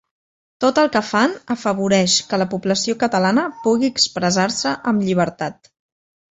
[0.63, 5.75] Tot el que fan afavoreix que la població catalana pugui expressar-se amb llibertat.